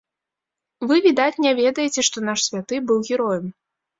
Вы, 0.91 0.95
відаць, 1.07 1.41
не 1.45 1.51
ведаеце, 1.59 2.05
што 2.09 2.17
наш 2.29 2.39
святы 2.47 2.75
быў 2.93 2.99
героем. 3.13 3.45